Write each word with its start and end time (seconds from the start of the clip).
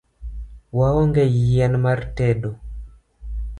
Waonge 0.77 1.23
yien 1.35 1.73
mar 1.85 2.01
tedo 2.19 2.51